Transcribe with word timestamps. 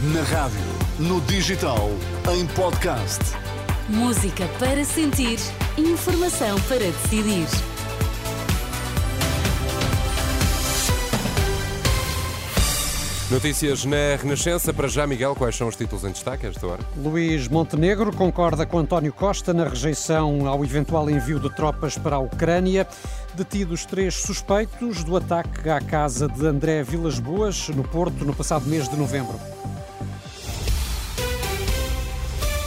Na 0.00 0.22
rádio, 0.22 0.60
no 1.00 1.20
digital, 1.22 1.90
em 2.32 2.46
podcast. 2.54 3.18
Música 3.88 4.46
para 4.60 4.84
sentir, 4.84 5.40
informação 5.76 6.56
para 6.68 6.78
decidir. 6.78 7.48
Notícias 13.28 13.84
na 13.84 14.14
Renascença. 14.22 14.72
Para 14.72 14.86
já, 14.86 15.04
Miguel, 15.04 15.34
quais 15.34 15.56
são 15.56 15.66
os 15.66 15.74
títulos 15.74 16.04
em 16.04 16.12
destaque 16.12 16.46
a 16.46 16.50
esta 16.50 16.64
hora? 16.64 16.82
Luís 16.96 17.48
Montenegro 17.48 18.14
concorda 18.14 18.64
com 18.64 18.78
António 18.78 19.12
Costa 19.12 19.52
na 19.52 19.64
rejeição 19.64 20.46
ao 20.46 20.64
eventual 20.64 21.10
envio 21.10 21.40
de 21.40 21.52
tropas 21.56 21.98
para 21.98 22.14
a 22.14 22.20
Ucrânia. 22.20 22.86
Detidos 23.34 23.84
três 23.84 24.14
suspeitos 24.14 25.02
do 25.02 25.16
ataque 25.16 25.68
à 25.68 25.80
casa 25.80 26.28
de 26.28 26.46
André 26.46 26.84
Vilas 26.84 27.18
Boas, 27.18 27.68
no 27.70 27.82
Porto, 27.82 28.24
no 28.24 28.32
passado 28.32 28.64
mês 28.68 28.88
de 28.88 28.96
novembro. 28.96 29.38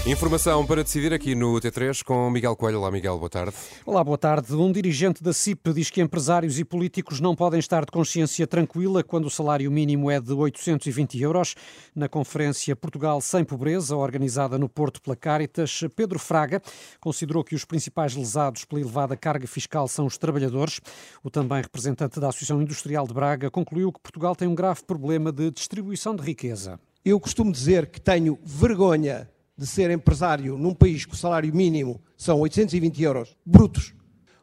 Informação 0.07 0.65
para 0.65 0.81
decidir 0.81 1.13
aqui 1.13 1.35
no 1.35 1.53
T3 1.61 2.03
com 2.03 2.27
Miguel 2.31 2.55
Coelho. 2.55 2.79
Olá, 2.79 2.89
Miguel, 2.89 3.19
boa 3.19 3.29
tarde. 3.29 3.53
Olá, 3.85 4.03
boa 4.03 4.17
tarde. 4.17 4.51
Um 4.55 4.71
dirigente 4.71 5.21
da 5.21 5.31
CIP 5.31 5.71
diz 5.73 5.91
que 5.91 6.01
empresários 6.01 6.57
e 6.57 6.65
políticos 6.65 7.19
não 7.19 7.35
podem 7.35 7.59
estar 7.59 7.85
de 7.85 7.91
consciência 7.91 8.47
tranquila 8.47 9.03
quando 9.03 9.25
o 9.25 9.29
salário 9.29 9.69
mínimo 9.69 10.09
é 10.09 10.19
de 10.19 10.33
820 10.33 11.21
euros. 11.21 11.53
Na 11.95 12.09
conferência 12.09 12.75
Portugal 12.75 13.21
Sem 13.21 13.43
Pobreza, 13.43 13.95
organizada 13.95 14.57
no 14.57 14.67
Porto 14.67 14.99
pela 14.99 15.15
Caritas, 15.15 15.81
Pedro 15.95 16.17
Fraga 16.17 16.63
considerou 16.99 17.43
que 17.43 17.53
os 17.53 17.63
principais 17.63 18.15
lesados 18.15 18.65
pela 18.65 18.81
elevada 18.81 19.15
carga 19.15 19.45
fiscal 19.45 19.87
são 19.87 20.07
os 20.07 20.17
trabalhadores. 20.17 20.81
O 21.23 21.29
também 21.29 21.61
representante 21.61 22.19
da 22.19 22.29
Associação 22.29 22.59
Industrial 22.59 23.05
de 23.05 23.13
Braga 23.13 23.51
concluiu 23.51 23.93
que 23.93 24.01
Portugal 24.01 24.35
tem 24.35 24.47
um 24.47 24.55
grave 24.55 24.83
problema 24.83 25.31
de 25.31 25.51
distribuição 25.51 26.15
de 26.15 26.23
riqueza. 26.23 26.79
Eu 27.05 27.19
costumo 27.19 27.51
dizer 27.51 27.85
que 27.85 28.01
tenho 28.01 28.39
vergonha 28.43 29.29
de 29.61 29.67
ser 29.67 29.91
empresário 29.91 30.57
num 30.57 30.73
país 30.73 31.05
que 31.05 31.13
o 31.13 31.15
salário 31.15 31.53
mínimo 31.53 32.01
são 32.17 32.39
820 32.39 33.03
euros 33.03 33.37
brutos, 33.45 33.93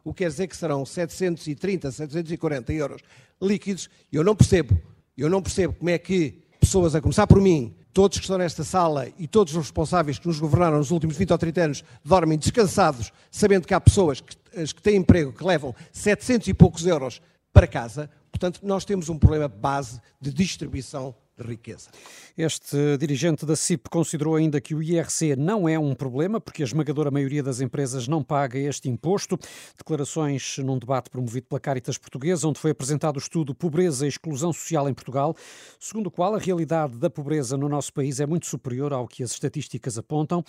o 0.01 0.13
que 0.13 0.23
quer 0.23 0.29
dizer 0.29 0.47
que 0.47 0.55
serão 0.55 0.85
730, 0.85 1.91
740 1.91 2.71
euros 2.71 3.01
líquidos, 3.41 3.89
eu 4.13 4.23
não 4.23 4.33
percebo. 4.33 4.79
Eu 5.17 5.29
não 5.29 5.41
percebo 5.41 5.73
como 5.73 5.89
é 5.89 5.97
que 5.97 6.41
pessoas, 6.57 6.95
a 6.95 7.01
começar 7.01 7.27
por 7.27 7.41
mim, 7.41 7.75
todos 7.91 8.17
que 8.17 8.23
estão 8.23 8.37
nesta 8.37 8.63
sala 8.63 9.09
e 9.17 9.27
todos 9.27 9.53
os 9.53 9.63
responsáveis 9.63 10.17
que 10.17 10.25
nos 10.25 10.39
governaram 10.39 10.77
nos 10.77 10.89
últimos 10.89 11.17
20 11.17 11.33
ou 11.33 11.37
30 11.37 11.61
anos 11.63 11.83
dormem 12.01 12.37
descansados, 12.37 13.11
sabendo 13.29 13.67
que 13.67 13.73
há 13.73 13.81
pessoas 13.81 14.21
que, 14.21 14.37
as 14.57 14.71
que 14.71 14.81
têm 14.81 14.95
emprego 14.95 15.33
que 15.33 15.43
levam 15.43 15.75
700 15.91 16.47
e 16.47 16.53
poucos 16.53 16.85
euros 16.85 17.21
para 17.51 17.67
casa. 17.67 18.09
Portanto, 18.31 18.61
nós 18.63 18.85
temos 18.85 19.09
um 19.09 19.19
problema 19.19 19.49
base 19.49 19.99
de 20.21 20.31
distribuição 20.31 21.13
riqueza. 21.45 21.89
Este 22.37 22.97
dirigente 22.97 23.45
da 23.45 23.55
CIP 23.55 23.89
considerou 23.89 24.35
ainda 24.35 24.61
que 24.61 24.73
o 24.73 24.81
IRC 24.81 25.35
não 25.35 25.67
é 25.67 25.77
um 25.77 25.93
problema, 25.93 26.39
porque 26.39 26.63
a 26.63 26.65
esmagadora 26.65 27.11
maioria 27.11 27.43
das 27.43 27.61
empresas 27.61 28.07
não 28.07 28.23
paga 28.23 28.57
este 28.57 28.89
imposto. 28.89 29.37
Declarações 29.77 30.57
num 30.59 30.77
debate 30.77 31.09
promovido 31.09 31.47
pela 31.47 31.59
Caritas 31.59 31.97
Portuguesa, 31.97 32.47
onde 32.47 32.59
foi 32.59 32.71
apresentado 32.71 33.17
o 33.17 33.19
estudo 33.19 33.53
Pobreza 33.53 34.05
e 34.05 34.09
Exclusão 34.09 34.53
Social 34.53 34.87
em 34.89 34.93
Portugal, 34.93 35.35
segundo 35.79 36.07
o 36.07 36.11
qual 36.11 36.35
a 36.35 36.39
realidade 36.39 36.97
da 36.97 37.09
pobreza 37.09 37.57
no 37.57 37.69
nosso 37.69 37.93
país 37.93 38.19
é 38.19 38.25
muito 38.25 38.45
superior 38.45 38.93
ao 38.93 39.07
que 39.07 39.23
as 39.23 39.31
estatísticas 39.31 39.97
apontam 39.97 40.43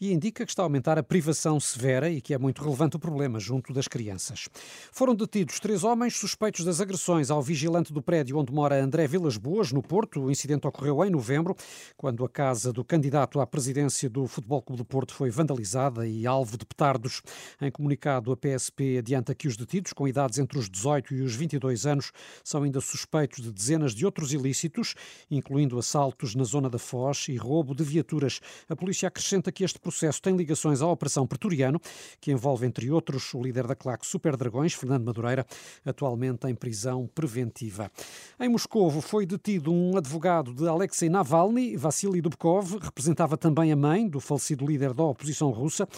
e 0.00 0.12
indica 0.12 0.44
que 0.44 0.52
está 0.52 0.62
a 0.62 0.66
aumentar 0.66 0.98
a 0.98 1.02
privação 1.02 1.58
severa 1.58 2.10
e 2.10 2.20
que 2.20 2.34
é 2.34 2.38
muito 2.38 2.62
relevante 2.62 2.96
o 2.96 2.98
problema 2.98 3.38
junto 3.38 3.72
das 3.72 3.88
crianças. 3.88 4.48
Foram 4.92 5.14
detidos 5.14 5.60
três 5.60 5.84
homens 5.84 6.16
suspeitos 6.16 6.64
das 6.64 6.80
agressões 6.80 7.30
ao 7.30 7.42
vigilante 7.42 7.92
do 7.92 8.02
prédio 8.02 8.38
onde 8.38 8.52
mora 8.52 8.82
André 8.82 9.06
Vilas 9.06 9.36
Boas, 9.36 9.72
no 9.72 9.82
Porto. 9.82 10.29
O 10.30 10.32
incidente 10.32 10.64
ocorreu 10.64 11.04
em 11.04 11.10
novembro, 11.10 11.56
quando 11.96 12.24
a 12.24 12.28
casa 12.28 12.72
do 12.72 12.84
candidato 12.84 13.40
à 13.40 13.46
presidência 13.48 14.08
do 14.08 14.28
Futebol 14.28 14.62
Clube 14.62 14.80
do 14.80 14.84
Porto 14.84 15.12
foi 15.12 15.28
vandalizada 15.28 16.06
e 16.06 16.24
alvo 16.24 16.56
de 16.56 16.64
petardos. 16.64 17.20
Em 17.60 17.68
comunicado, 17.68 18.30
a 18.30 18.36
PSP 18.36 18.98
adianta 18.98 19.34
que 19.34 19.48
os 19.48 19.56
detidos, 19.56 19.92
com 19.92 20.06
idades 20.06 20.38
entre 20.38 20.56
os 20.56 20.70
18 20.70 21.14
e 21.14 21.22
os 21.22 21.34
22 21.34 21.84
anos, 21.84 22.12
são 22.44 22.62
ainda 22.62 22.80
suspeitos 22.80 23.42
de 23.42 23.50
dezenas 23.50 23.92
de 23.92 24.06
outros 24.06 24.32
ilícitos, 24.32 24.94
incluindo 25.28 25.76
assaltos 25.76 26.36
na 26.36 26.44
zona 26.44 26.70
da 26.70 26.78
Foz 26.78 27.26
e 27.28 27.34
roubo 27.34 27.74
de 27.74 27.82
viaturas. 27.82 28.40
A 28.68 28.76
polícia 28.76 29.08
acrescenta 29.08 29.50
que 29.50 29.64
este 29.64 29.80
processo 29.80 30.22
tem 30.22 30.36
ligações 30.36 30.80
à 30.80 30.86
Operação 30.86 31.26
Pretoriano, 31.26 31.80
que 32.20 32.30
envolve, 32.30 32.64
entre 32.64 32.88
outros, 32.88 33.34
o 33.34 33.42
líder 33.42 33.66
da 33.66 33.74
claque 33.74 34.06
Super 34.06 34.36
Dragões, 34.36 34.74
Fernando 34.74 35.06
Madureira, 35.06 35.44
atualmente 35.84 36.46
em 36.46 36.54
prisão 36.54 37.10
preventiva. 37.12 37.90
Em 38.38 38.48
Moscovo 38.48 39.00
foi 39.00 39.26
detido 39.26 39.72
um 39.72 39.96
advogado 39.96 40.19
de 40.20 40.68
Alexei 40.68 41.08
Navalny, 41.08 41.78
Vassily 41.78 42.20
Dubkov, 42.20 42.76
representava 42.78 43.38
também 43.38 43.72
a 43.72 43.76
mãe 43.76 44.06
do 44.06 44.20
falecido 44.20 44.66
líder 44.66 44.92
da 44.92 45.02
oposição 45.02 45.50
russa, 45.50 45.88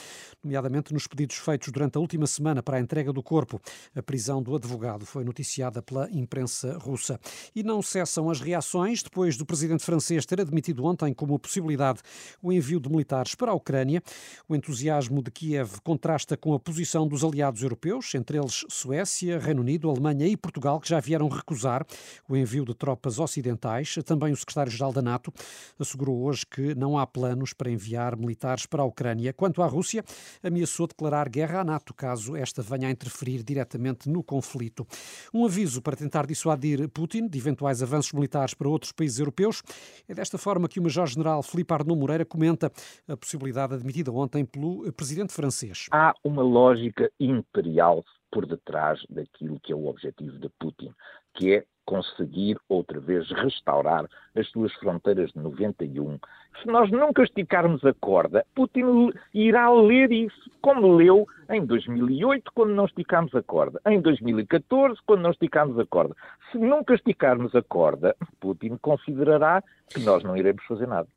nomeadamente 0.45 0.95
nos 0.95 1.09
pedidos 1.09 1.37
feitos 1.39 1.73
durante 1.73 1.99
a 1.99 2.01
última 2.01 2.25
semana 2.25 2.63
para 2.63 2.77
a 2.77 2.81
entrega 2.81 3.13
do 3.13 3.21
corpo. 3.21 3.61
A 3.97 4.01
prisão 4.01 4.41
do 4.41 4.55
advogado 4.55 5.05
foi 5.05 5.25
noticiada 5.25 5.83
pela 5.83 6.09
imprensa 6.13 6.79
russa. 6.79 7.19
E 7.53 7.65
não 7.65 7.83
cessam 7.83 8.31
as 8.31 8.41
reações 8.41 9.03
depois 9.03 9.37
do 9.37 9.45
presidente 9.45 9.85
francês 9.85 10.25
ter 10.25 10.41
admitido 10.41 10.85
ontem 10.85 11.13
como 11.13 11.37
possibilidade 11.37 12.01
o 12.41 12.53
envio 12.53 12.79
de 12.79 12.89
militares 12.89 13.35
para 13.35 13.51
a 13.51 13.55
Ucrânia. 13.55 14.01
O 14.49 14.55
entusiasmo 14.55 15.21
de 15.21 15.33
Kiev 15.33 15.81
contrasta 15.83 16.37
com 16.37 16.55
a 16.55 16.61
posição 16.61 17.09
dos 17.09 17.25
aliados 17.25 17.61
europeus, 17.61 18.15
entre 18.15 18.39
eles 18.39 18.65
Suécia, 18.69 19.41
Reino 19.41 19.63
Unido, 19.63 19.91
Alemanha 19.91 20.29
e 20.29 20.37
Portugal, 20.37 20.79
que 20.79 20.89
já 20.89 21.01
vieram 21.01 21.29
recusar 21.29 21.85
o 22.29 22.37
envio 22.37 22.65
de 22.65 22.75
tropas 22.75 23.19
ocidentais. 23.19 23.97
Também 24.03 24.33
o 24.33 24.37
secretário-geral 24.37 24.93
da 24.93 25.03
NATO 25.03 25.33
assegurou 25.79 26.23
hoje 26.23 26.45
que 26.47 26.75
não 26.75 26.99
há 26.99 27.07
planos 27.07 27.53
para 27.53 27.71
enviar 27.71 28.17
militares 28.17 28.67
para 28.67 28.83
a 28.83 28.85
Ucrânia. 28.85 29.33
Quanto 29.33 29.63
à 29.63 29.67
Rússia, 29.67 30.05
ameaçou 30.43 30.87
declarar 30.87 31.29
guerra 31.29 31.61
à 31.61 31.65
NATO 31.65 31.95
caso 31.95 32.37
esta 32.37 32.63
venha 32.63 32.89
a 32.89 32.91
interferir 32.91 33.43
diretamente 33.43 34.09
no 34.09 34.23
conflito. 34.23 34.87
Um 35.33 35.45
aviso 35.45 35.83
para 35.83 35.97
tentar 35.97 36.27
dissuadir 36.27 36.89
Putin 36.89 37.29
de 37.29 37.39
eventuais 37.39 37.83
avanços 37.83 38.13
militares 38.13 38.55
para 38.55 38.69
outros 38.69 38.93
países 38.93 39.19
europeus. 39.19 39.63
É 40.09 40.15
desta 40.15 40.39
forma 40.39 40.69
que 40.69 40.79
o 40.79 40.83
Major-General 40.83 41.43
Filipe 41.43 41.73
Arnaud 41.73 41.99
Moreira 41.99 42.25
comenta 42.25 42.71
a 43.09 43.17
possibilidade 43.17 43.75
admitida 43.75 44.13
ontem 44.13 44.45
pelo 44.45 44.91
presidente 44.93 45.33
francês. 45.33 45.87
Há 45.91 46.15
uma 46.25 46.43
lógica 46.43 47.11
imperial 47.19 48.05
por 48.31 48.47
detrás 48.47 49.01
daquilo 49.11 49.61
que 49.61 49.73
é 49.73 49.77
o 49.77 49.87
objetivo 49.87 50.39
de 50.39 50.49
Putin, 50.59 50.93
que 51.35 51.55
é 51.55 51.65
conseguir 51.85 52.57
outra 52.69 53.01
vez 53.01 53.29
restaurar 53.31 54.09
as 54.35 54.49
suas 54.49 54.73
fronteiras 54.75 55.31
de 55.33 55.39
91. 55.39 56.19
Se 56.61 56.69
nós 56.69 56.91
nunca 56.91 57.23
esticarmos 57.23 57.85
a 57.85 57.95
corda, 57.95 58.45
Putin 58.55 59.13
irá 59.35 59.71
ler 59.71 60.13
isso, 60.13 60.51
como 60.61 60.95
leu 60.95 61.27
em 61.51 61.65
2008, 61.65 62.53
quando 62.55 62.75
não 62.75 62.85
esticámos 62.85 63.35
a 63.35 63.43
corda, 63.43 63.81
em 63.87 64.01
2014, 64.01 65.01
quando 65.07 65.23
não 65.23 65.31
esticámos 65.31 65.79
a 65.79 65.87
corda. 65.87 66.15
Se 66.51 66.59
nunca 66.59 66.95
esticarmos 66.95 67.55
a 67.55 67.63
corda, 67.63 68.15
Putin 68.41 68.77
considerará 68.81 69.63
que 69.89 70.01
nós 70.01 70.23
não 70.23 70.37
iremos 70.37 70.65
fazer 70.65 70.87
nada. 70.87 71.09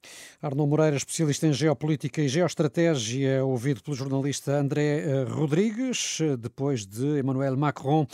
Arnaud 0.42 0.70
Moreira, 0.70 0.98
especialista 0.98 1.48
em 1.48 1.54
geopolítica 1.54 2.22
e 2.22 2.28
geoestratégia, 2.28 3.44
ouvido 3.44 3.84
pelo 3.84 3.96
jornalista 3.96 4.54
André 4.54 5.00
eh, 5.00 5.24
Rodrigues, 5.24 6.20
depois 6.40 6.86
de 6.86 7.20
Emmanuel 7.20 7.56
Macron 7.56 8.06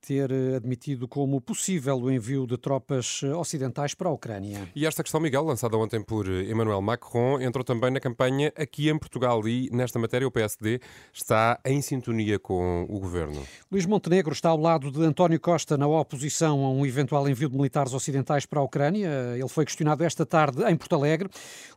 ter 0.00 0.30
eh, 0.30 0.56
admitido 0.56 1.08
como 1.08 1.40
possível 1.40 1.96
o 1.98 2.10
envio 2.10 2.46
de 2.46 2.56
tropas 2.56 3.20
eh, 3.22 3.34
ocidentais 3.34 3.94
para 3.94 4.08
a 4.08 4.12
Ucrânia. 4.12 4.68
E 4.74 4.86
esta 4.86 5.02
questão, 5.02 5.20
Miguel, 5.20 5.44
lançada 5.44 5.76
ontem 5.76 6.02
por 6.02 6.28
eh, 6.28 6.50
Emmanuel 6.50 6.80
Macron, 6.80 7.40
entrou 7.40 7.64
também 7.64 7.90
na 7.90 8.00
campanha 8.00 8.52
aqui 8.56 8.88
em 8.88 8.98
Portugal 8.98 9.46
e, 9.48 9.68
nesta 9.72 9.98
matéria, 9.98 10.26
o 10.26 10.30
PSD 10.30 10.80
está 11.12 11.58
em 11.64 11.82
sintonia 11.82 12.38
com 12.38 12.86
o 12.88 12.98
governo. 12.98 13.42
Luís 13.70 13.86
Montenegro 13.86 14.32
está 14.32 14.50
ao 14.50 14.58
lado 14.58 14.90
de 14.90 15.02
António 15.02 15.40
Costa 15.40 15.76
na 15.76 15.86
oposição 15.86 16.64
a 16.64 16.70
um 16.70 16.86
eventual 16.86 17.28
envio 17.28 17.48
de 17.48 17.56
militares 17.56 17.92
ocidentais 17.92 18.46
para 18.46 18.60
a 18.60 18.62
Ucrânia. 18.62 19.08
Ele 19.34 19.48
foi 19.48 19.64
questionado 19.64 20.04
esta 20.04 20.24
tarde 20.24 20.62
em 20.64 20.76
Porto 20.76 20.94
Alegre. 20.94 21.28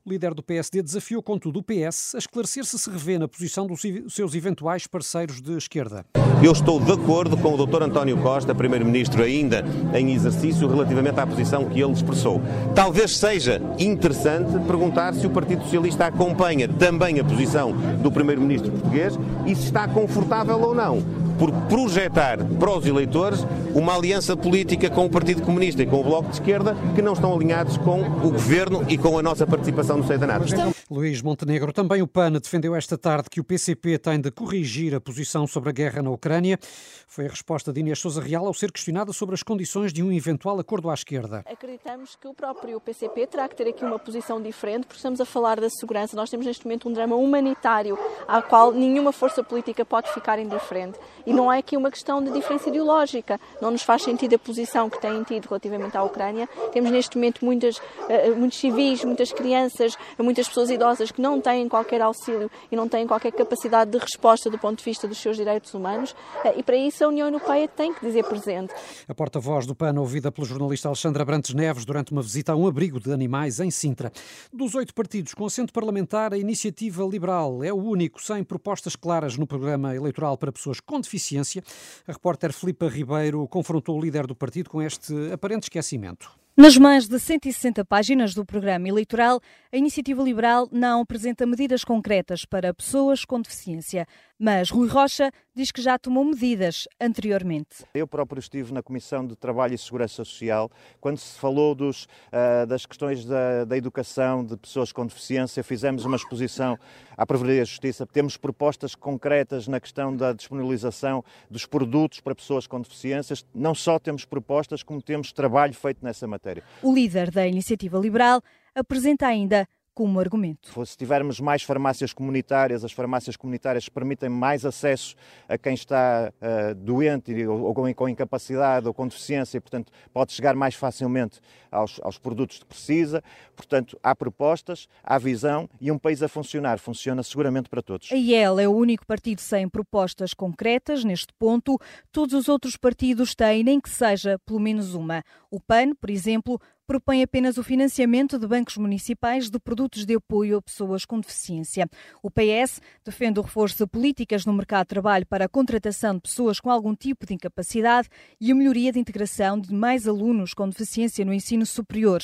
O 0.06 0.10
líder 0.10 0.34
do 0.34 0.44
PSD 0.44 0.82
desafiou, 0.82 1.22
contudo, 1.24 1.60
o 1.60 1.64
PS 1.64 2.16
a 2.16 2.18
esclarecer 2.18 2.66
se 2.66 2.78
se 2.78 2.90
revê 2.90 3.18
na 3.18 3.28
posição 3.28 3.68
dos 3.68 3.82
seus 4.10 4.34
eventuais 4.36 4.88
parceiros 4.88 5.42
de 5.42 5.58
esquerda. 5.58 6.06
Eu 6.44 6.52
estou 6.52 6.80
de 6.80 6.92
acordo 6.92 7.38
com 7.38 7.54
o 7.54 7.66
Dr. 7.66 7.84
António 7.84 8.11
Costa, 8.18 8.54
Primeiro-Ministro 8.56 9.24
ainda 9.24 9.64
em 9.94 10.14
exercício, 10.14 10.68
relativamente 10.68 11.20
à 11.20 11.28
posição 11.28 11.66
que 11.66 11.82
ele 11.82 11.94
expressou. 11.94 12.42
Talvez 12.76 13.18
seja 13.18 13.62
interessante 13.80 14.58
perguntar 14.66 15.14
se 15.14 15.26
o 15.26 15.30
Partido 15.30 15.64
Socialista 15.64 16.06
acompanha 16.06 16.68
também 16.68 17.20
a 17.20 17.24
posição 17.24 17.72
do 17.72 18.12
Primeiro-Ministro 18.12 18.72
português 18.72 19.18
e 19.46 19.56
se 19.56 19.66
está 19.66 19.88
confortável 19.88 20.60
ou 20.60 20.76
não 20.76 21.02
por 21.42 21.52
projetar 21.68 22.38
para 22.38 22.70
os 22.70 22.86
eleitores 22.86 23.44
uma 23.74 23.96
aliança 23.96 24.36
política 24.36 24.90
com 24.90 25.06
o 25.06 25.10
Partido 25.10 25.42
Comunista 25.42 25.82
e 25.82 25.86
com 25.86 26.02
o 26.02 26.04
Bloco 26.04 26.30
de 26.30 26.36
Esquerda 26.36 26.76
que 26.94 27.02
não 27.02 27.14
estão 27.14 27.34
alinhados 27.34 27.78
com 27.78 28.02
o 28.02 28.32
Governo 28.32 28.86
e 28.90 28.98
com 28.98 29.18
a 29.18 29.24
nossa 29.24 29.48
participação 29.48 29.98
no 29.98 30.06
seio 30.06 30.20
da 30.20 30.28
NATO. 30.28 30.46
Luís 30.90 31.22
Montenegro, 31.22 31.72
também 31.72 32.02
o 32.02 32.08
PAN 32.08 32.34
defendeu 32.34 32.76
esta 32.76 32.98
tarde 32.98 33.30
que 33.30 33.40
o 33.40 33.44
PCP 33.44 33.98
tem 33.98 34.20
de 34.20 34.30
corrigir 34.30 34.94
a 34.94 35.00
posição 35.00 35.48
sobre 35.48 35.70
a 35.70 35.72
guerra 35.72 36.02
na 36.02 36.10
Ucrânia. 36.10 36.60
Foi 37.08 37.26
a 37.26 37.30
resposta 37.30 37.72
de 37.72 37.80
Inês 37.80 38.00
Souza 38.00 38.22
Real 38.22 38.46
ao 38.46 38.54
ser 38.54 38.72
questionada 38.72 39.14
sobre 39.14 39.36
as 39.36 39.44
condições 39.44 39.94
de 39.94 40.04
um 40.04 40.12
eventual 40.12 40.60
acordo 40.60 40.90
à 40.90 40.94
esquerda. 40.94 41.46
Acreditamos 41.50 42.16
que 42.16 42.28
o 42.28 42.34
próprio 42.34 42.80
PCP 42.82 43.28
terá 43.28 43.48
que 43.48 43.56
ter 43.56 43.68
aqui 43.68 43.86
uma 43.86 43.98
posição 43.98 44.42
diferente, 44.42 44.86
porque 44.86 44.98
estamos 44.98 45.22
a 45.22 45.26
falar 45.26 45.62
da 45.62 45.70
segurança. 45.70 46.16
Nós 46.16 46.30
temos 46.30 46.46
neste 46.46 46.66
momento 46.66 46.90
um 46.90 46.94
drama 46.94 47.16
humanitário 47.16 47.98
ao 48.28 48.44
qual 48.44 48.74
nenhuma 48.74 49.14
força 49.14 49.42
política 49.44 49.86
pode 49.86 50.12
ficar 50.14 50.40
indiferente. 50.40 51.00
E 51.26 51.34
não 51.34 51.52
é 51.52 51.60
aqui 51.60 51.78
uma 51.78 51.90
questão 51.90 52.22
de 52.22 52.32
diferença 52.32 52.68
ideológica. 52.68 53.40
Não 53.62 53.72
nos 53.72 53.84
faz 53.84 54.02
sentido 54.02 54.36
a 54.36 54.40
posição 54.40 54.90
que 54.90 55.00
têm 55.00 55.24
tido 55.24 55.46
relativamente 55.46 55.96
à 55.96 56.04
Ucrânia. 56.04 56.50
Temos 56.74 56.90
neste 56.92 57.16
momento 57.16 57.46
muitas, 57.46 57.80
eh, 58.10 58.32
muitos 58.32 58.60
civis, 58.60 59.04
muitas 59.06 59.32
crianças, 59.32 59.96
muitas 60.18 60.48
pessoas 60.48 60.70
idosas 60.70 61.12
que 61.12 61.22
não 61.22 61.40
têm 61.40 61.70
qualquer 61.70 62.02
auxílio 62.02 62.50
e 62.72 62.76
não 62.76 62.90
têm 62.90 63.06
qualquer 63.06 63.32
capacidade 63.32 63.92
de 63.92 63.98
resposta 63.98 64.50
do 64.50 64.58
ponto 64.58 64.80
de 64.80 64.84
vista 64.84 65.08
dos 65.08 65.20
seus 65.20 65.38
direitos 65.38 65.74
humanos. 65.74 66.16
Eh, 66.44 66.56
e 66.58 66.64
para 66.64 66.76
isso 66.76 67.04
a 67.04 67.08
União 67.08 67.28
Europeia 67.28 67.68
tem 67.68 67.94
que 67.94 68.06
dizer 68.06 68.24
presente. 68.24 68.74
A 69.08 69.14
porta-voz 69.14 69.66
do 69.68 69.76
PAN, 69.76 70.00
ouvida 70.00 70.32
pelo 70.32 70.48
jornalista 70.48 70.88
Alexandra 70.88 71.24
Brantes 71.24 71.54
Neves 71.54 71.86
durante 71.86 72.12
uma 72.12 72.22
visita 72.22 72.54
a 72.54 72.56
um 72.56 72.68
abrigo 72.68 73.00
de 73.00 73.14
animais 73.14 73.60
em 73.60 73.70
Sintra. 73.70 74.12
Dos 74.52 74.74
oito 74.74 74.94
partidos 74.94 75.34
com 75.34 75.46
assento 75.46 75.72
parlamentar, 75.72 76.34
a 76.34 76.38
Iniciativa 76.38 77.04
Liberal 77.04 77.64
é 77.64 77.72
o 77.72 77.78
único 77.78 78.22
sem 78.22 78.44
propostas 78.44 78.96
claras 78.96 79.38
no 79.38 79.46
programa 79.46 79.96
eleitoral 79.96 80.38
para 80.38 80.52
pessoas 80.52 80.80
com 80.80 81.00
deficiência. 81.00 81.64
A 82.08 82.12
repórter 82.12 82.52
Filipa 82.54 82.88
Ribeiro 82.88 83.48
confrontou 83.52 83.98
o 83.98 84.02
líder 84.02 84.26
do 84.26 84.36
partido 84.36 84.70
com 84.70 84.82
este 84.82 85.14
aparente 85.32 85.64
esquecimento. 85.64 86.42
Nas 86.58 86.78
mais 86.78 87.08
de 87.08 87.18
160 87.18 87.86
páginas 87.86 88.34
do 88.34 88.46
programa 88.46 88.88
eleitoral, 88.88 89.40
a 89.72 89.78
Iniciativa 89.78 90.22
Liberal 90.22 90.68
não 90.70 91.02
apresenta 91.02 91.46
medidas 91.46 91.84
concretas 91.84 92.44
para 92.44 92.74
pessoas 92.74 93.24
com 93.24 93.40
deficiência. 93.40 94.06
Mas 94.44 94.72
Rui 94.72 94.88
Rocha 94.88 95.32
diz 95.54 95.72
que 95.72 95.84
já 95.84 96.00
tomou 96.00 96.26
medidas 96.26 96.88
anteriormente. 97.00 97.86
Eu 97.94 98.08
próprio 98.08 98.40
estive 98.40 98.74
na 98.74 98.82
Comissão 98.82 99.24
de 99.24 99.36
Trabalho 99.36 99.76
e 99.76 99.78
Segurança 99.78 100.16
Social 100.16 100.72
quando 101.00 101.20
se 101.20 101.38
falou 101.38 101.76
dos, 101.76 102.06
uh, 102.06 102.66
das 102.66 102.84
questões 102.88 103.24
da, 103.24 103.66
da, 103.66 103.78
educação 103.78 104.44
de 104.44 104.58
pessoas 104.58 104.92
com 104.92 105.06
deficiência. 105.06 105.64
Fizemos 105.64 106.06
uma 106.06 106.16
exposição 106.16 106.76
à 107.16 107.24
Provedoria 107.24 107.60
da 107.60 107.66
Justiça. 107.66 108.04
Temos 108.04 108.36
propostas 108.36 108.96
concretas 108.96 109.68
na 109.68 109.80
questão 109.80 110.18
da 110.18 110.34
disponibilização 110.34 111.24
dos 111.48 111.68
produtos 111.68 112.20
para 112.20 112.34
pessoas 112.34 112.66
com 112.66 112.82
deficiências. 112.82 113.46
Não 113.54 113.76
só 113.76 114.00
temos 114.00 114.26
propostas, 114.26 114.82
como 114.82 115.04
temos 115.04 115.32
trabalho 115.32 115.76
feito 115.76 116.04
nessa 116.04 116.26
matéria. 116.26 116.64
O 116.82 116.92
líder 116.92 117.30
da 117.30 117.48
Iniciativa 117.48 118.00
Liberal 118.00 118.42
apresenta 118.74 119.28
ainda 119.28 119.68
como 119.94 120.20
argumento. 120.20 120.86
Se 120.86 120.98
tivermos 120.98 121.40
mais 121.40 121.64
farmácias 121.64 122.14
comunitárias, 122.14 122.84
as 122.84 122.92
farmácias 122.92 123.36
comunitárias 123.36 123.90
permitem 123.90 124.30
mais 124.30 124.66
acesso 124.66 125.16
a 125.48 125.58
quem 125.58 125.74
está 125.74 126.32
uh, 126.42 126.76
doente 126.76 127.46
ou, 127.46 127.62
ou, 127.64 127.94
com 127.94 128.08
incapacidade 128.08 128.88
ou 128.88 128.94
com 128.94 129.08
deficiência 129.08 129.58
e, 129.58 129.62
portanto, 129.62 129.92
pode 130.14 130.32
chegar 130.32 130.56
mais 130.56 130.76
facilmente 130.76 131.40
aos, 131.72 132.00
aos 132.04 132.18
produtos 132.18 132.60
que 132.60 132.66
precisa. 132.66 133.24
Portanto, 133.56 134.00
há 134.04 134.16
propostas, 134.16 134.88
há 135.04 135.18
visão 135.18 135.70
e 135.80 135.92
um 135.92 135.98
país 135.98 136.24
a 136.24 136.28
funcionar. 136.28 136.80
Funciona 136.80 137.24
seguramente 137.24 137.70
para 137.70 137.82
todos. 137.82 138.12
A 138.12 138.16
IEL 138.16 138.60
é 138.60 138.68
o 138.68 138.72
único 138.72 139.06
partido 139.06 139.40
sem 139.40 139.68
propostas 139.70 140.34
concretas 140.34 141.04
neste 141.04 141.34
ponto. 141.34 141.80
Todos 142.12 142.34
os 142.34 142.50
outros 142.50 142.76
partidos 142.78 143.36
têm, 143.36 143.64
nem 143.64 143.80
que 143.80 143.90
seja 143.90 144.40
pelo 144.46 144.60
menos 144.60 144.94
uma. 144.94 145.24
O 145.54 145.60
PAN, 145.60 145.94
por 145.96 146.10
exemplo, 146.10 146.62
propõe 146.88 147.24
apenas 147.24 147.58
o 147.58 147.64
financiamento 147.64 148.40
de 148.40 148.48
bancos 148.48 148.78
municipais 148.78 149.50
de 149.50 149.60
produtos 149.60 150.06
de 150.06 150.16
apoio 150.16 150.58
a 150.58 150.62
pessoas 150.62 151.04
com 151.04 151.20
deficiência. 151.20 151.90
O 152.24 152.32
PS 152.32 152.80
defende 153.04 153.38
o 153.38 153.44
reforço 153.44 153.78
de 153.78 153.86
políticas 153.86 154.46
no 154.46 154.54
mercado 154.54 154.84
de 154.84 154.90
trabalho 154.90 155.26
para 155.26 155.46
a 155.46 155.50
contratação 155.50 156.16
de 156.16 156.22
pessoas 156.22 156.62
com 156.62 156.70
algum 156.70 156.96
tipo 156.96 157.26
de 157.26 157.34
incapacidade 157.34 158.08
e 158.40 158.50
a 158.50 158.56
melhoria 158.56 158.94
da 158.94 159.00
integração 159.00 159.60
de 159.60 159.74
mais 159.74 160.08
alunos 160.08 160.54
com 160.54 160.70
deficiência 160.70 161.26
no 161.26 161.34
ensino 161.34 161.66
superior. 161.66 162.22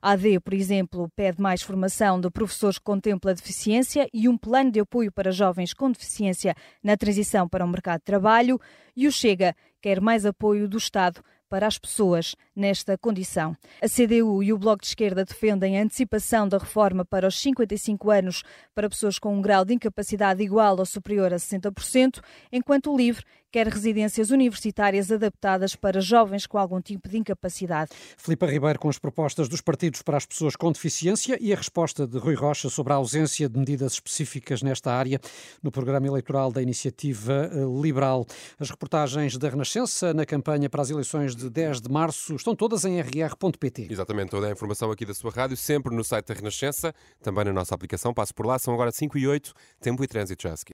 A 0.00 0.12
AD, 0.12 0.40
por 0.40 0.54
exemplo, 0.54 1.10
pede 1.14 1.38
mais 1.38 1.60
formação 1.60 2.18
de 2.18 2.30
professores 2.30 2.78
que 2.78 2.84
contempla 2.84 3.34
deficiência 3.34 4.08
e 4.10 4.26
um 4.26 4.38
plano 4.38 4.70
de 4.70 4.80
apoio 4.80 5.12
para 5.12 5.30
jovens 5.30 5.74
com 5.74 5.90
deficiência 5.90 6.54
na 6.82 6.96
transição 6.96 7.46
para 7.46 7.62
o 7.62 7.68
mercado 7.68 8.00
de 8.00 8.04
trabalho. 8.06 8.58
E 8.96 9.06
o 9.06 9.12
Chega 9.12 9.54
quer 9.82 10.00
mais 10.00 10.24
apoio 10.24 10.66
do 10.66 10.78
Estado 10.78 11.22
para 11.50 11.66
as 11.66 11.76
pessoas 11.76 12.36
nesta 12.54 12.96
condição. 12.96 13.56
A 13.82 13.88
CDU 13.88 14.42
e 14.42 14.52
o 14.52 14.58
Bloco 14.58 14.82
de 14.82 14.86
Esquerda 14.86 15.24
defendem 15.24 15.78
a 15.78 15.82
antecipação 15.82 16.48
da 16.48 16.56
reforma 16.56 17.04
para 17.04 17.26
os 17.26 17.38
55 17.40 18.10
anos 18.10 18.44
para 18.72 18.88
pessoas 18.88 19.18
com 19.18 19.34
um 19.34 19.42
grau 19.42 19.64
de 19.64 19.74
incapacidade 19.74 20.42
igual 20.42 20.78
ou 20.78 20.86
superior 20.86 21.34
a 21.34 21.36
60%, 21.36 22.20
enquanto 22.52 22.92
o 22.92 22.96
LIVRE 22.96 23.24
quer 23.50 23.66
residências 23.66 24.30
universitárias 24.30 25.10
adaptadas 25.10 25.74
para 25.74 26.00
jovens 26.00 26.46
com 26.46 26.58
algum 26.58 26.80
tipo 26.80 27.08
de 27.08 27.18
incapacidade. 27.18 27.90
Filipe 28.16 28.46
Ribeiro 28.46 28.78
com 28.78 28.88
as 28.88 28.98
propostas 28.98 29.48
dos 29.48 29.60
partidos 29.60 30.02
para 30.02 30.16
as 30.16 30.26
pessoas 30.26 30.56
com 30.56 30.70
deficiência 30.70 31.36
e 31.40 31.52
a 31.52 31.56
resposta 31.56 32.06
de 32.06 32.18
Rui 32.18 32.34
Rocha 32.34 32.68
sobre 32.68 32.92
a 32.92 32.96
ausência 32.96 33.48
de 33.48 33.58
medidas 33.58 33.94
específicas 33.94 34.62
nesta 34.62 34.92
área 34.92 35.20
no 35.62 35.70
programa 35.70 36.06
eleitoral 36.06 36.52
da 36.52 36.62
Iniciativa 36.62 37.50
eh, 37.52 37.82
Liberal. 37.82 38.26
As 38.58 38.70
reportagens 38.70 39.36
da 39.36 39.48
Renascença 39.48 40.14
na 40.14 40.24
campanha 40.24 40.70
para 40.70 40.82
as 40.82 40.90
eleições 40.90 41.34
de 41.34 41.50
10 41.50 41.80
de 41.80 41.90
março 41.90 42.34
estão 42.34 42.54
todas 42.54 42.84
em 42.84 43.00
rr.pt. 43.00 43.88
Exatamente, 43.90 44.30
toda 44.30 44.46
a 44.46 44.50
informação 44.50 44.90
aqui 44.90 45.04
da 45.04 45.14
sua 45.14 45.30
rádio, 45.30 45.56
sempre 45.56 45.94
no 45.94 46.04
site 46.04 46.26
da 46.26 46.34
Renascença, 46.34 46.94
também 47.22 47.44
na 47.44 47.52
nossa 47.52 47.74
aplicação. 47.74 48.14
Passo 48.14 48.34
por 48.34 48.46
lá, 48.46 48.58
são 48.58 48.72
agora 48.74 48.92
5 48.92 49.18
e 49.18 49.26
8, 49.26 49.52
tempo 49.80 50.04
e 50.04 50.06
trânsito 50.06 50.42
já 50.42 50.56
seguir. 50.56 50.68